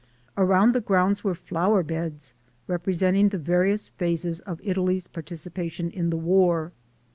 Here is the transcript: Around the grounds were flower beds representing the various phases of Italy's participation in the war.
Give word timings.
Around 0.35 0.73
the 0.73 0.81
grounds 0.81 1.23
were 1.23 1.35
flower 1.35 1.83
beds 1.83 2.33
representing 2.65 3.29
the 3.29 3.37
various 3.37 3.89
phases 3.89 4.39
of 4.39 4.59
Italy's 4.63 5.05
participation 5.07 5.91
in 5.91 6.09
the 6.09 6.17
war. 6.17 6.71